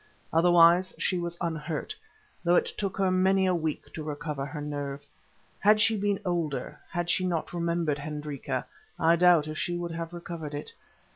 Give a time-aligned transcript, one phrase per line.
[0.33, 1.95] Otherwise she was unhurt,
[2.43, 5.05] though it took her many a week to recover her nerve.
[5.59, 8.65] Had she been older, and had she not remembered Hendrika,
[8.99, 10.71] I doubt if she would have recovered it.